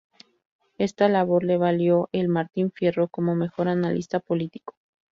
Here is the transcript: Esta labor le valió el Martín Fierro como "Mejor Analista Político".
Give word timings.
Esta 0.79 1.07
labor 1.09 1.43
le 1.43 1.57
valió 1.57 2.09
el 2.11 2.27
Martín 2.27 2.71
Fierro 2.71 3.07
como 3.07 3.35
"Mejor 3.35 3.67
Analista 3.67 4.19
Político". 4.19 4.73